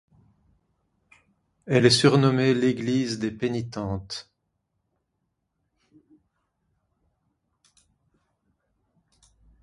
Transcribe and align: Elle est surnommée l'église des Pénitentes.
Elle 1.67 1.85
est 1.85 1.91
surnommée 1.91 2.55
l'église 2.55 3.19
des 3.19 3.29
Pénitentes. 3.29 4.31